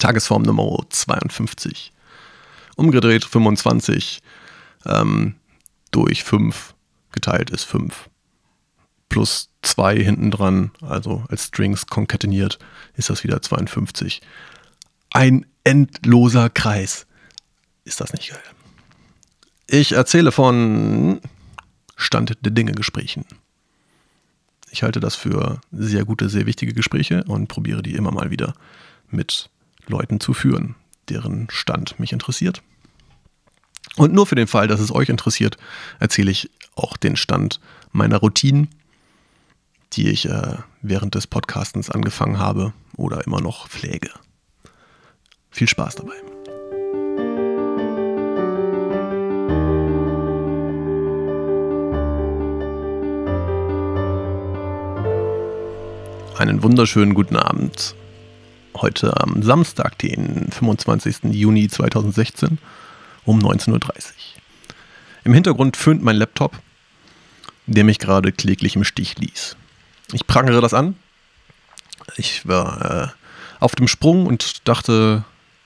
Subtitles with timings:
[0.00, 1.92] Tagesform Nummer 52.
[2.74, 4.20] Umgedreht 25
[4.86, 5.36] ähm,
[5.92, 6.74] durch 5
[7.12, 8.08] geteilt ist 5.
[9.08, 12.58] Plus 2 hinten dran, also als Strings konkateniert,
[12.96, 14.22] ist das wieder 52.
[15.10, 17.06] Ein endloser Kreis.
[17.84, 18.40] Ist das nicht geil?
[19.66, 21.20] Ich erzähle von
[21.96, 23.24] Stand der Dinge Gesprächen.
[24.70, 28.54] Ich halte das für sehr gute, sehr wichtige Gespräche und probiere die immer mal wieder
[29.10, 29.50] mit
[29.86, 30.74] Leuten zu führen,
[31.08, 32.62] deren Stand mich interessiert.
[33.96, 35.56] Und nur für den Fall, dass es euch interessiert,
[35.98, 37.60] erzähle ich auch den Stand
[37.92, 38.68] meiner Routinen,
[39.92, 44.10] die ich äh, während des Podcastens angefangen habe oder immer noch pflege.
[45.50, 46.14] Viel Spaß dabei.
[56.38, 57.94] Einen wunderschönen guten Abend.
[58.80, 61.24] Heute am Samstag, den 25.
[61.32, 62.56] Juni 2016
[63.26, 63.80] um 19.30 Uhr.
[65.24, 66.56] Im Hintergrund föhnt mein Laptop,
[67.66, 69.56] der mich gerade kläglich im Stich ließ.
[70.14, 70.96] Ich prangere das an.
[72.16, 75.24] Ich war äh, auf dem Sprung und dachte,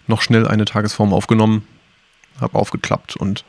[0.08, 1.64] noch schnell eine Tagesform aufgenommen,
[2.40, 3.44] habe aufgeklappt und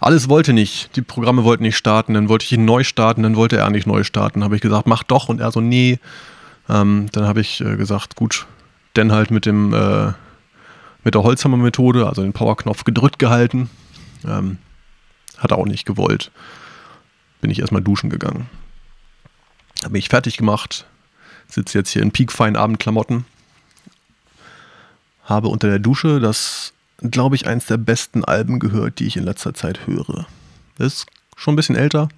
[0.00, 0.96] alles wollte nicht.
[0.96, 3.86] Die Programme wollten nicht starten, dann wollte ich ihn neu starten, dann wollte er nicht
[3.86, 4.42] neu starten.
[4.42, 6.00] Habe ich gesagt, mach doch und er so, nee.
[6.68, 8.46] Ähm, dann habe ich äh, gesagt, gut,
[8.98, 10.12] denn halt mit dem äh,
[11.04, 13.70] mit der Holzhammer-Methode, also den Powerknopf gedrückt gehalten.
[14.26, 14.58] Ähm,
[15.38, 16.30] hat er auch nicht gewollt.
[17.40, 18.50] Bin ich erstmal duschen gegangen.
[19.84, 20.86] Habe mich fertig gemacht,
[21.48, 23.24] sitze jetzt hier in peakfein Abendklamotten.
[25.24, 29.24] Habe unter der Dusche das, glaube ich, eins der besten Alben gehört, die ich in
[29.24, 30.26] letzter Zeit höre.
[30.78, 32.08] Ist schon ein bisschen älter.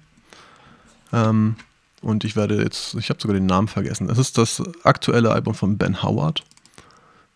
[1.13, 1.55] Ähm,
[2.01, 4.09] und ich werde jetzt, ich habe sogar den Namen vergessen.
[4.09, 6.43] Es ist das aktuelle Album von Ben Howard.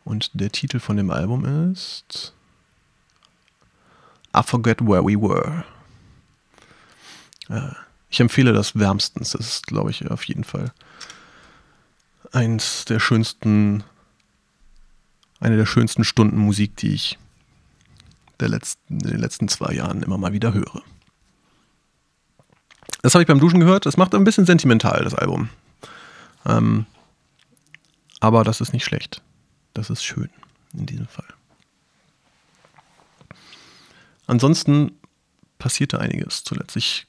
[0.06, 2.34] Und der Titel von dem Album ist
[4.38, 5.66] I Forget Where We Were.
[7.50, 7.74] Äh,
[8.10, 9.32] ich empfehle das wärmstens.
[9.32, 10.72] Das ist, glaube ich, auf jeden Fall
[12.32, 13.84] eins der schönsten,
[15.40, 17.18] eine der schönsten Stunden Musik, die ich
[18.40, 20.84] der letzten, in den letzten zwei Jahren immer mal wieder höre.
[23.02, 23.86] Das habe ich beim Duschen gehört.
[23.86, 25.50] Das macht ein bisschen sentimental, das Album.
[26.46, 26.86] Ähm,
[28.20, 29.22] aber das ist nicht schlecht.
[29.76, 30.30] Das ist schön
[30.74, 31.28] in diesem Fall.
[34.26, 34.94] Ansonsten
[35.60, 36.76] passierte einiges zuletzt.
[36.78, 37.06] Ich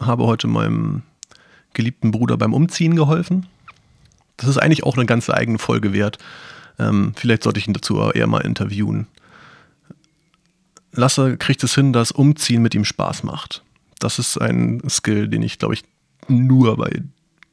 [0.00, 1.02] habe heute meinem
[1.74, 3.46] geliebten Bruder beim Umziehen geholfen.
[4.36, 6.18] Das ist eigentlich auch eine ganze eigene Folge wert.
[6.78, 9.08] Ähm, vielleicht sollte ich ihn dazu eher mal interviewen.
[10.92, 13.64] Lasse kriegt es hin, dass Umziehen mit ihm Spaß macht.
[13.98, 15.82] Das ist ein Skill, den ich, glaube ich,
[16.28, 17.02] nur bei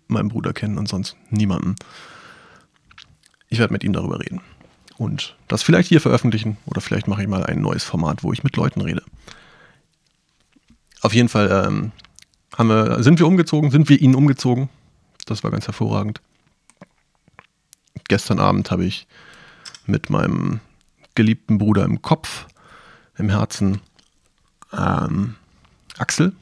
[0.07, 1.75] meinem Bruder kenne und sonst niemanden.
[3.51, 4.41] Ich werde mit ihm darüber reden.
[4.97, 8.43] Und das vielleicht hier veröffentlichen oder vielleicht mache ich mal ein neues Format, wo ich
[8.43, 9.03] mit Leuten rede.
[11.01, 11.91] Auf jeden Fall ähm,
[12.57, 14.69] haben wir, sind wir umgezogen, sind wir ihn umgezogen.
[15.25, 16.21] Das war ganz hervorragend.
[18.07, 19.05] Gestern Abend habe ich
[19.85, 20.61] mit meinem
[21.15, 22.47] geliebten Bruder im Kopf,
[23.17, 23.81] im Herzen,
[24.71, 25.35] ähm,
[25.97, 26.33] Axel,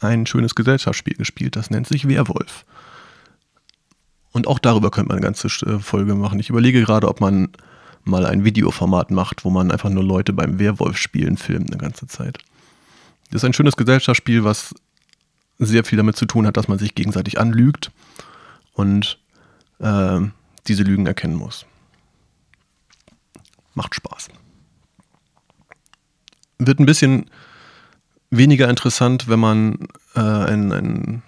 [0.00, 1.54] ein schönes Gesellschaftsspiel gespielt.
[1.54, 2.64] Das nennt sich Werwolf.
[4.32, 6.40] Und auch darüber könnte man eine ganze äh, Folge machen.
[6.40, 7.50] Ich überlege gerade, ob man
[8.04, 12.38] mal ein Videoformat macht, wo man einfach nur Leute beim Werwolf-Spielen filmt eine ganze Zeit.
[13.30, 14.74] Das ist ein schönes Gesellschaftsspiel, was
[15.58, 17.92] sehr viel damit zu tun hat, dass man sich gegenseitig anlügt
[18.72, 19.18] und
[19.78, 20.20] äh,
[20.66, 21.66] diese Lügen erkennen muss.
[23.74, 24.28] Macht Spaß.
[26.58, 27.30] Wird ein bisschen
[28.30, 31.22] weniger interessant, wenn man äh, einen, einen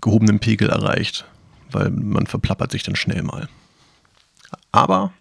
[0.00, 1.26] gehobenen Pegel erreicht
[1.70, 3.48] weil man verplappert sich dann schnell mal.
[4.72, 5.12] Aber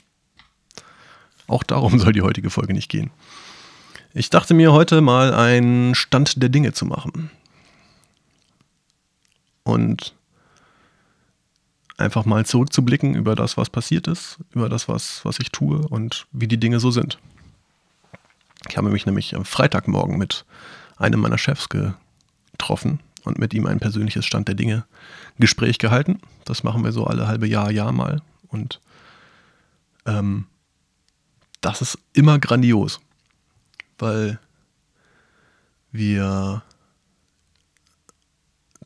[1.47, 3.11] auch darum soll die heutige Folge nicht gehen.
[4.13, 7.29] Ich dachte mir heute mal einen Stand der Dinge zu machen.
[9.63, 10.15] Und
[11.97, 16.27] einfach mal zurückzublicken über das, was passiert ist, über das, was, was ich tue und
[16.31, 17.17] wie die Dinge so sind.
[18.69, 20.45] Ich habe mich nämlich am Freitagmorgen mit
[20.97, 24.85] einem meiner Chefs getroffen und mit ihm ein persönliches Stand der Dinge
[25.37, 26.19] Gespräch gehalten.
[26.45, 28.21] Das machen wir so alle halbe Jahr, Jahr mal.
[28.47, 28.79] Und
[30.05, 30.47] ähm,
[31.61, 32.99] das ist immer grandios,
[33.97, 34.39] weil
[35.91, 36.63] wir,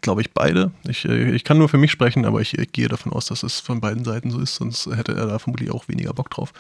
[0.02, 3.14] glaube ich, beide, ich, ich kann nur für mich sprechen, aber ich, ich, gehe davon
[3.14, 6.14] aus, dass es von beiden Seiten so ist, sonst hätte er da vermutlich auch weniger
[6.14, 6.54] Bock drauf.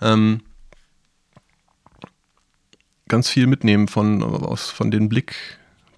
[0.00, 0.42] Ähm,
[3.08, 5.34] ganz viel mitnehmen von, aus, von den Blick,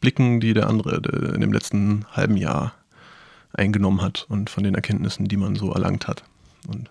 [0.06, 1.03] Blicken, die der andere
[1.35, 2.73] in dem letzten halben Jahr
[3.53, 6.23] eingenommen hat und von den Erkenntnissen, die man so erlangt hat.
[6.69, 6.88] Und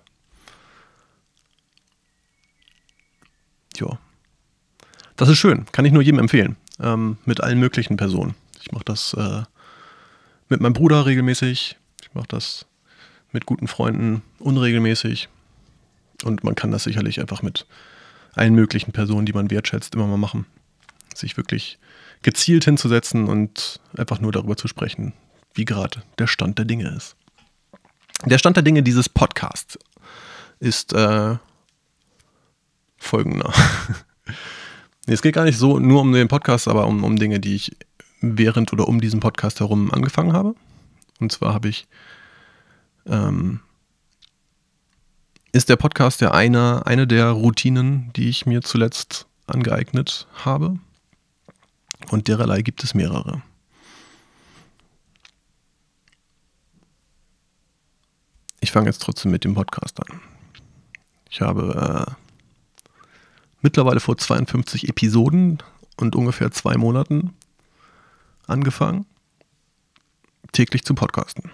[3.77, 3.97] ja,
[5.15, 5.63] das ist schön.
[5.71, 6.57] Kann ich nur jedem empfehlen.
[6.81, 8.35] Ähm, mit allen möglichen Personen.
[8.61, 9.43] Ich mache das äh,
[10.49, 11.77] mit meinem Bruder regelmäßig.
[12.01, 12.65] Ich mache das
[13.31, 15.29] mit guten Freunden unregelmäßig.
[16.25, 17.65] Und man kann das sicherlich einfach mit
[18.33, 20.45] allen möglichen Personen, die man wertschätzt, immer mal machen.
[21.15, 21.79] Sich wirklich
[22.21, 25.13] gezielt hinzusetzen und einfach nur darüber zu sprechen,
[25.53, 27.15] wie gerade der Stand der Dinge ist.
[28.25, 29.77] Der Stand der Dinge dieses Podcasts
[30.59, 31.35] ist äh,
[32.97, 33.53] folgender.
[35.05, 37.75] es geht gar nicht so nur um den Podcast, aber um, um Dinge, die ich
[38.21, 40.55] während oder um diesen Podcast herum angefangen habe.
[41.19, 41.87] Und zwar habe ich
[43.05, 43.59] ähm,
[45.55, 50.79] ist der Podcast ja eine, eine der Routinen, die ich mir zuletzt angeeignet habe.
[52.09, 53.41] Und dererlei gibt es mehrere.
[58.59, 60.19] Ich fange jetzt trotzdem mit dem Podcast an.
[61.29, 62.11] Ich habe äh,
[63.61, 65.61] mittlerweile vor 52 Episoden
[65.97, 67.33] und ungefähr zwei Monaten
[68.47, 69.05] angefangen,
[70.51, 71.51] täglich zu podcasten.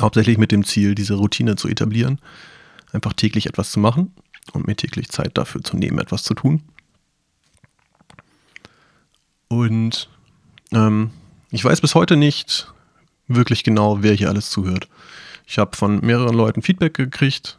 [0.00, 2.20] Hauptsächlich mit dem Ziel, diese Routine zu etablieren,
[2.92, 4.14] einfach täglich etwas zu machen
[4.52, 6.62] und mir täglich Zeit dafür zu nehmen, etwas zu tun.
[9.50, 10.08] Und
[10.72, 11.10] ähm,
[11.50, 12.72] ich weiß bis heute nicht
[13.26, 14.88] wirklich genau, wer hier alles zuhört.
[15.46, 17.58] Ich habe von mehreren Leuten Feedback gekriegt.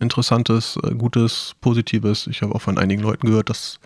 [0.00, 2.26] Interessantes, äh, gutes, positives.
[2.28, 3.78] Ich habe auch von einigen Leuten gehört, dass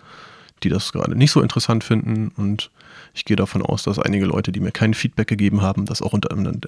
[0.63, 2.29] die das gerade nicht so interessant finden.
[2.29, 2.71] Und
[3.13, 6.13] ich gehe davon aus, dass einige Leute, die mir kein Feedback gegeben haben, das auch
[6.13, 6.61] unter anderem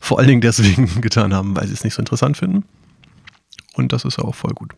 [0.00, 2.64] vor allen Dingen deswegen getan haben, weil sie es nicht so interessant finden.
[3.74, 4.72] Und das ist auch voll gut.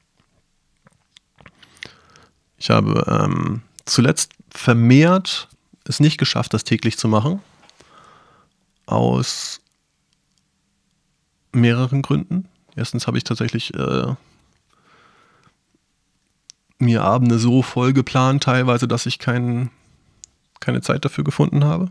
[2.59, 5.49] Ich habe ähm, zuletzt vermehrt
[5.85, 7.41] es nicht geschafft, das täglich zu machen.
[8.87, 9.61] Aus
[11.53, 12.49] mehreren Gründen.
[12.77, 14.15] Erstens habe ich tatsächlich äh,
[16.79, 19.71] mir Abende so voll geplant, teilweise, dass ich kein,
[20.61, 21.91] keine Zeit dafür gefunden habe.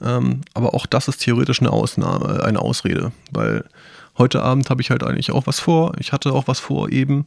[0.00, 3.64] Ähm, aber auch das ist theoretisch eine Ausnahme, eine Ausrede, weil
[4.18, 5.94] heute Abend habe ich halt eigentlich auch was vor.
[5.98, 7.26] Ich hatte auch was vor eben.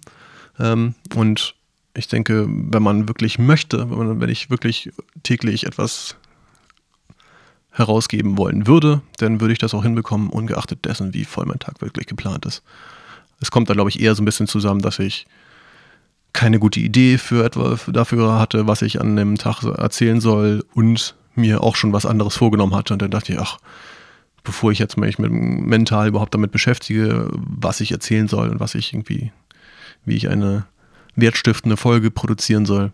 [0.60, 1.55] Ähm, und
[1.96, 4.92] ich denke, wenn man wirklich möchte, wenn, man, wenn ich wirklich
[5.24, 6.16] täglich etwas
[7.72, 11.82] herausgeben wollen würde, dann würde ich das auch hinbekommen, ungeachtet dessen, wie voll mein Tag
[11.82, 12.64] wirklich geplant ist.
[13.42, 15.26] Es kommt da, glaube ich, eher so ein bisschen zusammen, dass ich
[16.32, 21.16] keine gute Idee für etwa dafür hatte, was ich an dem Tag erzählen soll und
[21.36, 22.94] mir auch schon was anderes vorgenommen hatte.
[22.94, 23.58] Und dann dachte ich, ach,
[24.44, 28.76] bevor ich jetzt mich mit mental überhaupt damit beschäftige, was ich erzählen soll und was
[28.76, 29.32] ich irgendwie,
[30.06, 30.66] wie ich eine
[31.16, 32.92] wertstiftende Folge produzieren soll,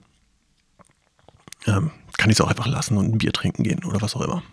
[1.66, 4.22] ähm, kann ich es auch einfach lassen und ein Bier trinken gehen oder was auch
[4.22, 4.44] immer.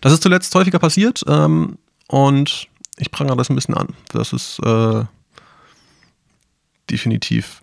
[0.00, 3.88] Das ist zuletzt häufiger passiert ähm, und ich prangere das ein bisschen an.
[4.08, 5.04] Das ist äh,
[6.90, 7.62] definitiv,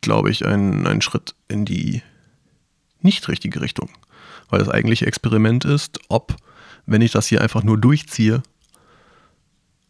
[0.00, 2.02] glaube ich, ein, ein Schritt in die
[3.00, 3.90] nicht richtige Richtung.
[4.48, 6.36] Weil das eigentliche Experiment ist, ob,
[6.86, 8.42] wenn ich das hier einfach nur durchziehe,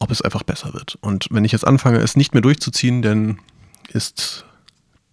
[0.02, 0.98] ob es einfach besser wird.
[1.00, 3.38] Und wenn ich jetzt anfange, es nicht mehr durchzuziehen, dann
[3.88, 4.44] ist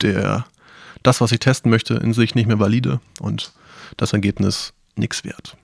[0.01, 0.45] der,
[1.03, 3.51] das, was ich testen möchte, in sich nicht mehr valide und
[3.97, 5.55] das Ergebnis nichts wert.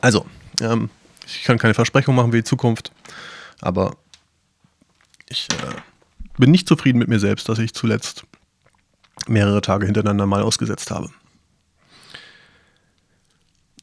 [0.00, 0.26] Also,
[0.60, 0.90] ähm,
[1.26, 2.92] ich kann keine Versprechung machen für die Zukunft,
[3.60, 3.96] aber
[5.28, 5.74] ich äh,
[6.38, 8.24] bin nicht zufrieden mit mir selbst, dass ich zuletzt
[9.26, 11.10] mehrere Tage hintereinander mal ausgesetzt habe.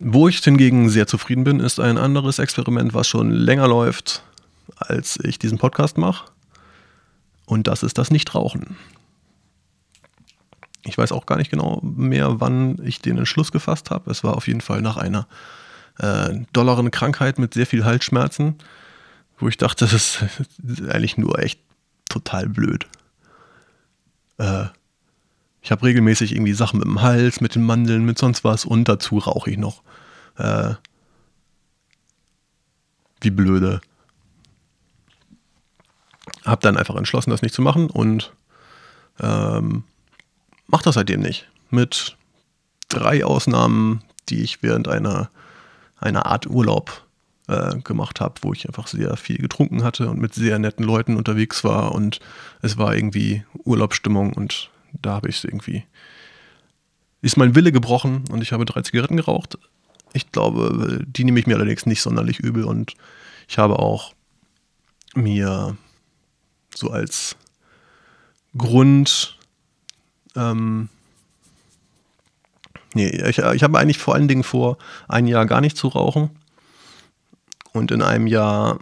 [0.05, 4.21] Wo ich hingegen sehr zufrieden bin, ist ein anderes Experiment, was schon länger läuft,
[4.77, 6.25] als ich diesen Podcast mache.
[7.45, 8.75] Und das ist das Nichtrauchen.
[10.83, 14.11] Ich weiß auch gar nicht genau mehr, wann ich den Entschluss gefasst habe.
[14.11, 15.25] Es war auf jeden Fall nach einer
[15.99, 18.55] äh, dollaren Krankheit mit sehr viel Halsschmerzen,
[19.39, 20.21] wo ich dachte, das
[20.67, 21.61] ist eigentlich nur echt
[22.09, 22.87] total blöd.
[24.37, 24.65] Äh,
[25.63, 28.89] ich habe regelmäßig irgendwie Sachen mit dem Hals, mit den Mandeln, mit sonst was und
[28.89, 29.81] dazu rauche ich noch.
[30.37, 30.73] Äh,
[33.21, 33.79] wie blöde.
[36.43, 38.33] Hab dann einfach entschlossen, das nicht zu machen und
[39.21, 39.85] ähm,
[40.67, 41.47] mach das seitdem nicht.
[41.69, 42.17] Mit
[42.89, 45.29] drei Ausnahmen, die ich während einer
[45.97, 47.05] eine Art Urlaub
[47.47, 51.15] äh, gemacht habe, wo ich einfach sehr viel getrunken hatte und mit sehr netten Leuten
[51.15, 52.19] unterwegs war und
[52.61, 54.69] es war irgendwie Urlaubsstimmung und
[55.01, 55.83] da habe ich irgendwie
[57.21, 59.57] ist mein Wille gebrochen und ich habe drei Zigaretten geraucht.
[60.11, 62.95] Ich glaube, die nehme ich mir allerdings nicht sonderlich übel und
[63.47, 64.13] ich habe auch
[65.15, 65.77] mir
[66.75, 67.37] so als
[68.57, 69.37] Grund
[70.35, 70.89] ähm,
[72.93, 76.29] Nee, ich, ich habe eigentlich vor allen Dingen vor, ein Jahr gar nicht zu rauchen
[77.71, 78.79] und in einem Jahr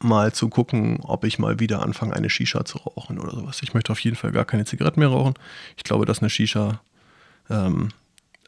[0.00, 3.62] mal zu gucken, ob ich mal wieder anfange, eine Shisha zu rauchen oder sowas.
[3.62, 5.34] Ich möchte auf jeden Fall gar keine Zigaretten mehr rauchen.
[5.76, 6.80] Ich glaube, dass eine Shisha
[7.50, 7.88] ähm,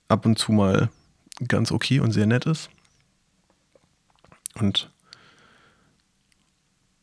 [0.08, 0.90] ab und zu mal
[1.48, 2.70] ganz okay und sehr nett ist.
[4.54, 4.90] Und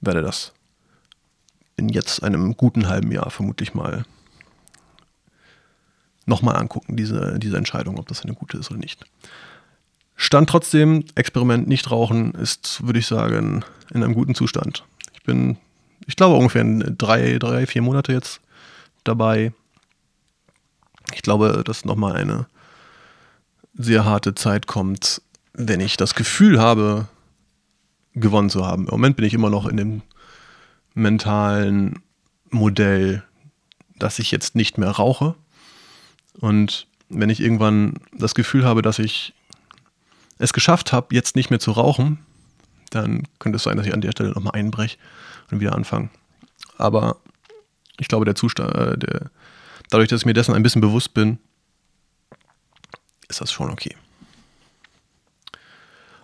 [0.01, 0.53] werde das
[1.75, 4.05] in jetzt einem guten halben Jahr vermutlich mal
[6.25, 9.05] nochmal angucken, diese, diese Entscheidung, ob das eine gute ist oder nicht.
[10.19, 14.83] Stand trotzdem, Experiment nicht rauchen ist, würde ich sagen, in einem guten Zustand.
[15.13, 15.57] Ich bin,
[16.07, 18.41] ich glaube, ungefähr drei, drei, vier Monate jetzt
[19.03, 19.53] dabei.
[21.13, 22.47] Ich glaube, dass nochmal eine
[23.75, 25.21] sehr harte Zeit kommt,
[25.53, 27.07] wenn ich das Gefühl habe,
[28.15, 28.85] gewonnen zu haben.
[28.85, 30.01] Im Moment bin ich immer noch in dem
[30.95, 32.01] mentalen
[32.49, 33.23] Modell,
[33.99, 35.35] dass ich jetzt nicht mehr rauche.
[36.39, 39.33] Und wenn ich irgendwann das Gefühl habe, dass ich
[40.37, 42.19] es geschafft habe, jetzt nicht mehr zu rauchen,
[42.91, 44.97] dann könnte es sein, dass ich an der Stelle nochmal einbreche
[45.51, 46.09] und wieder anfange.
[46.77, 47.17] Aber
[47.99, 49.31] ich glaube, der Zustand, äh, der,
[49.89, 51.39] dadurch, dass ich mir dessen ein bisschen bewusst bin,
[53.27, 53.95] ist das schon okay.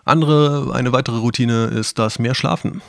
[0.06, 2.82] Andere, eine weitere Routine ist das mehr Schlafen.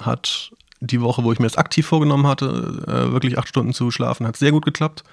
[0.00, 3.90] Hat die Woche, wo ich mir das aktiv vorgenommen hatte, äh, wirklich acht Stunden zu
[3.90, 5.04] schlafen, hat sehr gut geklappt.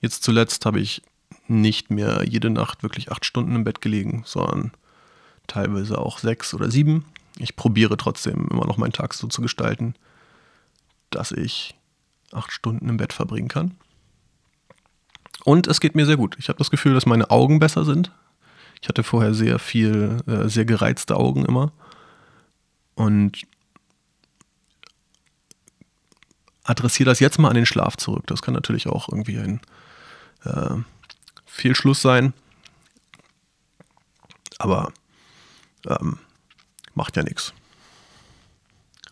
[0.00, 1.02] Jetzt zuletzt habe ich
[1.48, 4.72] nicht mehr jede Nacht wirklich acht Stunden im Bett gelegen, sondern
[5.46, 7.04] teilweise auch sechs oder sieben.
[7.38, 9.94] Ich probiere trotzdem immer noch meinen Tag so zu gestalten,
[11.10, 11.74] dass ich
[12.32, 13.76] acht Stunden im Bett verbringen kann.
[15.44, 16.36] Und es geht mir sehr gut.
[16.38, 18.10] Ich habe das Gefühl, dass meine Augen besser sind.
[18.82, 21.72] Ich hatte vorher sehr viel, äh, sehr gereizte Augen immer.
[22.94, 23.42] Und
[26.64, 28.26] adressiere das jetzt mal an den Schlaf zurück.
[28.26, 29.60] Das kann natürlich auch irgendwie ein
[30.44, 30.76] äh,
[31.56, 32.32] Fehlschluss sein.
[34.58, 34.92] Aber
[35.86, 36.18] ähm,
[36.94, 37.52] macht ja nichts.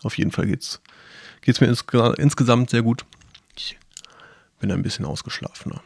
[0.03, 0.81] Auf jeden Fall geht's,
[1.41, 1.83] geht's mir ins,
[2.17, 3.05] insgesamt sehr gut.
[3.57, 3.77] Ich
[4.59, 5.81] bin ein bisschen ausgeschlafener.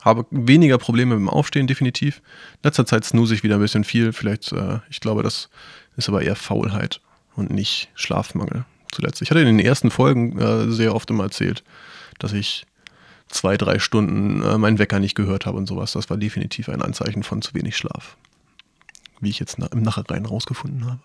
[0.00, 2.18] Habe weniger Probleme beim Aufstehen, definitiv.
[2.18, 4.12] In letzter Zeit snooze ich wieder ein bisschen viel.
[4.12, 5.50] Vielleicht, äh, ich glaube, das
[5.96, 7.00] ist aber eher Faulheit
[7.34, 9.20] und nicht Schlafmangel zuletzt.
[9.22, 11.64] Ich hatte in den ersten Folgen äh, sehr oft immer erzählt,
[12.20, 12.64] dass ich
[13.28, 15.92] zwei, drei Stunden äh, meinen Wecker nicht gehört habe und sowas.
[15.92, 18.16] Das war definitiv ein Anzeichen von zu wenig Schlaf.
[19.20, 21.00] Wie ich jetzt im Nachhinein rausgefunden habe.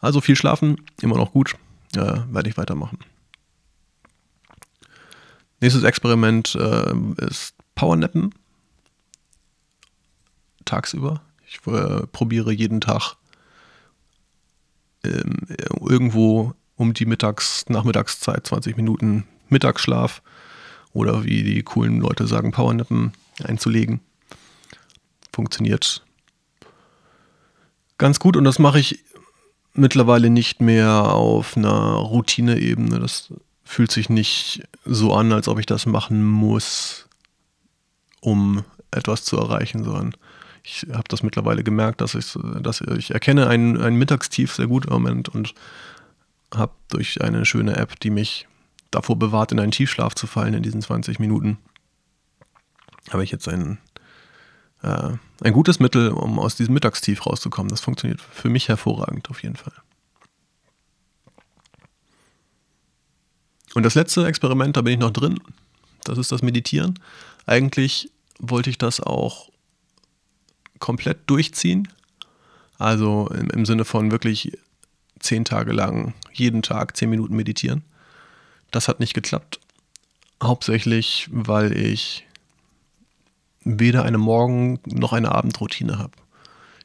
[0.00, 1.56] Also viel schlafen, immer noch gut.
[1.94, 2.98] Äh, werde ich weitermachen.
[5.60, 6.92] Nächstes Experiment äh,
[7.24, 8.34] ist Powernappen.
[10.64, 11.22] Tagsüber.
[11.46, 13.16] Ich äh, probiere jeden Tag
[15.04, 15.46] ähm,
[15.80, 20.22] irgendwo um die Mittags-, Nachmittagszeit 20 Minuten Mittagsschlaf
[20.92, 24.00] oder wie die coolen Leute sagen, Powernappen einzulegen.
[25.32, 26.04] Funktioniert
[27.98, 29.04] ganz gut und das mache ich
[29.74, 32.98] mittlerweile nicht mehr auf einer Routine-Ebene.
[32.98, 33.32] Das
[33.64, 37.08] fühlt sich nicht so an, als ob ich das machen muss,
[38.20, 40.14] um etwas zu erreichen, sondern
[40.62, 44.86] ich habe das mittlerweile gemerkt, dass ich, dass ich erkenne ein, ein Mittagstief sehr gut
[44.86, 45.54] im Moment und
[46.54, 48.46] habe durch eine schöne App, die mich
[48.92, 51.58] davor bewahrt, in einen Tiefschlaf zu fallen in diesen 20 Minuten,
[53.10, 53.78] habe ich jetzt ein,
[54.82, 55.10] äh,
[55.42, 57.70] ein gutes Mittel, um aus diesem Mittagstief rauszukommen.
[57.70, 59.74] Das funktioniert für mich hervorragend auf jeden Fall.
[63.74, 65.40] Und das letzte Experiment, da bin ich noch drin.
[66.04, 66.98] Das ist das Meditieren.
[67.46, 69.50] Eigentlich wollte ich das auch
[70.78, 71.88] komplett durchziehen.
[72.78, 74.58] Also im, im Sinne von wirklich
[75.20, 77.84] zehn Tage lang jeden Tag zehn Minuten meditieren.
[78.72, 79.60] Das hat nicht geklappt.
[80.42, 82.26] Hauptsächlich, weil ich
[83.64, 86.12] weder eine Morgen- noch eine Abendroutine habe.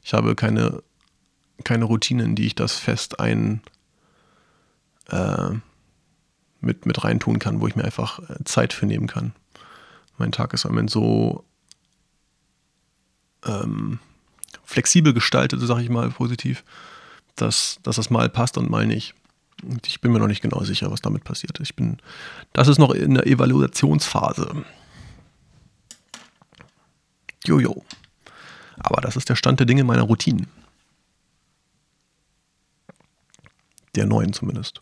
[0.04, 0.82] Ich habe keine,
[1.64, 3.62] keine Routine, in die ich das fest ein
[5.08, 5.50] äh,
[6.60, 9.32] mit, mit reintun kann, wo ich mir einfach äh, Zeit für nehmen kann.
[10.18, 11.44] Mein Tag ist im Moment so
[13.44, 13.98] ähm,
[14.64, 16.64] flexibel gestaltet, sage ich mal positiv,
[17.36, 19.14] dass, dass das mal passt und mal nicht.
[19.86, 21.58] Ich bin mir noch nicht genau sicher, was damit passiert.
[21.60, 21.98] Ich bin,
[22.52, 24.64] das ist noch in der Evaluationsphase.
[27.44, 27.84] Jojo.
[28.78, 30.46] Aber das ist der Stand der Dinge meiner Routinen.
[33.96, 34.80] Der neuen zumindest.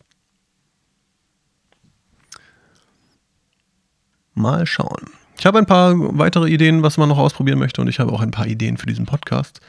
[4.35, 5.09] Mal schauen.
[5.39, 8.21] Ich habe ein paar weitere Ideen, was man noch ausprobieren möchte, und ich habe auch
[8.21, 9.61] ein paar Ideen für diesen Podcast,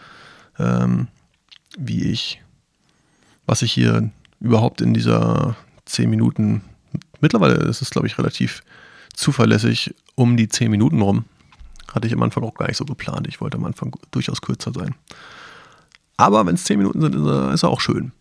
[0.59, 1.09] ähm,
[1.79, 2.43] wie ich,
[3.47, 6.62] was ich hier überhaupt in dieser 10 Minuten,
[7.21, 8.62] mittlerweile ist es, glaube ich, relativ
[9.14, 11.25] zuverlässig um die 10 Minuten rum.
[11.92, 13.26] Hatte ich am Anfang auch gar nicht so geplant.
[13.26, 14.95] Ich wollte am Anfang durchaus kürzer sein.
[16.16, 18.12] Aber wenn es 10 Minuten sind, ist er, auch schön.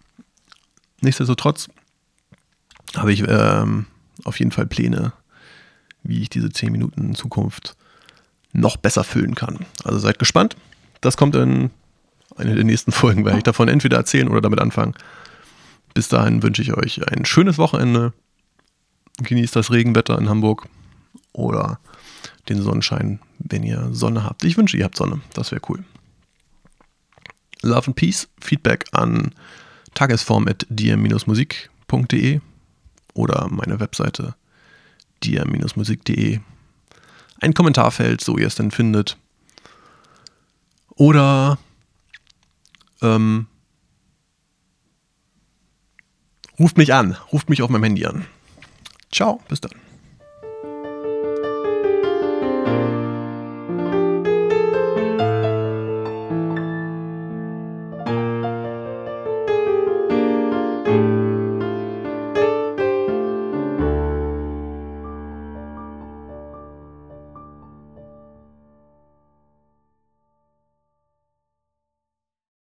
[1.01, 1.67] nichtsdestotrotz
[2.95, 3.85] habe ich ähm,
[4.23, 5.13] auf jeden Fall Pläne,
[6.03, 7.75] wie ich diese 10 Minuten in Zukunft
[8.53, 9.65] noch besser füllen kann.
[9.83, 10.55] Also seid gespannt.
[11.01, 11.69] Das kommt in
[12.37, 14.93] einer der nächsten Folgen, werde ich davon entweder erzählen oder damit anfangen.
[15.97, 18.13] Bis dahin wünsche ich euch ein schönes Wochenende.
[19.17, 20.69] Genießt das Regenwetter in Hamburg
[21.33, 21.79] oder
[22.49, 24.43] den Sonnenschein, wenn ihr Sonne habt.
[24.43, 25.21] Ich wünsche, ihr habt Sonne.
[25.33, 25.83] Das wäre cool.
[27.63, 28.27] Love and Peace.
[28.39, 29.33] Feedback an
[29.95, 32.41] tagesform.dm-musik.de
[33.15, 34.35] oder meine Webseite
[35.23, 36.41] dm-musik.de.
[37.41, 39.17] Ein Kommentarfeld, so ihr es denn findet.
[40.95, 41.57] Oder
[43.01, 43.47] ähm,
[46.59, 48.25] ruft mich an, ruft mich auf meinem Handy an.
[49.11, 49.86] Ciao, bis dann.